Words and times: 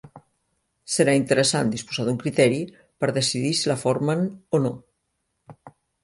Serà 0.91 1.13
interessant 1.17 1.67
disposar 1.73 2.05
d'un 2.07 2.17
criteri 2.23 2.57
per 3.03 3.09
decidir 3.17 3.51
si 3.59 3.69
la 3.73 3.75
formen 3.83 4.25
o 4.59 4.63
no. 4.63 4.71